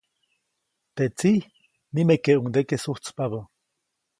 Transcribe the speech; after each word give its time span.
Teʼ 0.95 1.11
tsiʼ 1.17 1.43
nimekeʼuŋdeke 1.93 2.75
sujtspabä. 2.83 3.39